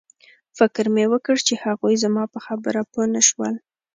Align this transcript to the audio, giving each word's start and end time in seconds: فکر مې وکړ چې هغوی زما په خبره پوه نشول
فکر 0.57 0.85
مې 0.93 1.05
وکړ 1.11 1.35
چې 1.47 1.53
هغوی 1.65 1.95
زما 2.03 2.23
په 2.33 2.39
خبره 2.45 2.81
پوه 2.91 3.05
نشول 3.15 3.53